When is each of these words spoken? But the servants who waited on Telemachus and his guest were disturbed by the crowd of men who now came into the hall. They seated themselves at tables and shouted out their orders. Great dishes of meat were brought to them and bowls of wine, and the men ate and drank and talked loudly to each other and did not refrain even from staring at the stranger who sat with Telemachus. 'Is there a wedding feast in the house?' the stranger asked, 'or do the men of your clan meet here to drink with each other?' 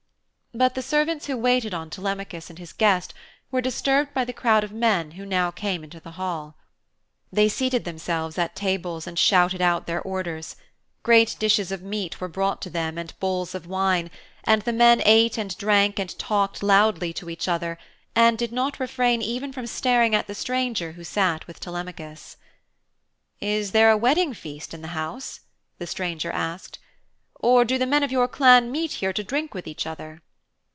But 0.53 0.75
the 0.75 0.81
servants 0.81 1.27
who 1.27 1.37
waited 1.37 1.73
on 1.73 1.89
Telemachus 1.89 2.49
and 2.49 2.59
his 2.59 2.73
guest 2.73 3.13
were 3.51 3.61
disturbed 3.61 4.13
by 4.13 4.25
the 4.25 4.33
crowd 4.33 4.65
of 4.65 4.73
men 4.73 5.11
who 5.11 5.25
now 5.25 5.49
came 5.49 5.81
into 5.81 6.01
the 6.01 6.11
hall. 6.19 6.57
They 7.31 7.47
seated 7.47 7.85
themselves 7.85 8.37
at 8.37 8.53
tables 8.53 9.07
and 9.07 9.17
shouted 9.17 9.61
out 9.61 9.87
their 9.87 10.01
orders. 10.01 10.57
Great 11.03 11.37
dishes 11.39 11.71
of 11.71 11.81
meat 11.81 12.19
were 12.19 12.27
brought 12.27 12.61
to 12.63 12.69
them 12.69 12.97
and 12.97 13.17
bowls 13.21 13.55
of 13.55 13.65
wine, 13.65 14.11
and 14.43 14.61
the 14.63 14.73
men 14.73 15.01
ate 15.05 15.37
and 15.37 15.57
drank 15.57 15.97
and 15.97 16.19
talked 16.19 16.61
loudly 16.61 17.13
to 17.13 17.29
each 17.29 17.47
other 17.47 17.77
and 18.13 18.37
did 18.37 18.51
not 18.51 18.77
refrain 18.77 19.21
even 19.21 19.53
from 19.53 19.65
staring 19.65 20.13
at 20.13 20.27
the 20.27 20.35
stranger 20.35 20.91
who 20.91 21.03
sat 21.05 21.47
with 21.47 21.61
Telemachus. 21.61 22.35
'Is 23.39 23.71
there 23.71 23.89
a 23.89 23.95
wedding 23.95 24.33
feast 24.33 24.73
in 24.73 24.81
the 24.81 24.89
house?' 24.99 25.39
the 25.77 25.87
stranger 25.87 26.29
asked, 26.29 26.77
'or 27.35 27.63
do 27.63 27.77
the 27.77 27.85
men 27.87 28.03
of 28.03 28.11
your 28.11 28.27
clan 28.27 28.69
meet 28.69 28.91
here 28.99 29.13
to 29.13 29.23
drink 29.23 29.53
with 29.53 29.65
each 29.65 29.87
other?' 29.87 30.21